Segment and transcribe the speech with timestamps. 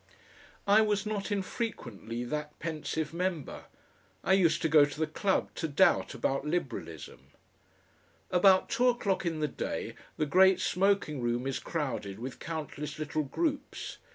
[0.65, 3.65] I was not infrequently that pensive member.
[4.23, 7.19] I used to go to the Club to doubt about Liberalism.
[8.31, 13.21] About two o'clock in the day the great smoking room is crowded with countless little
[13.25, 13.99] groups.